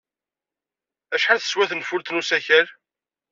Acḥal 1.15 1.39
teswa 1.39 1.65
tenfult 1.69 2.11
n 2.11 2.19
usakal? 2.21 2.67